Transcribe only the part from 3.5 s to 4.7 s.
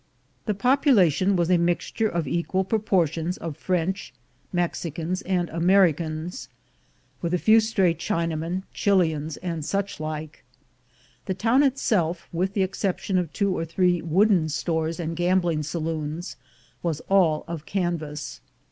BEAR FIGHT 275 of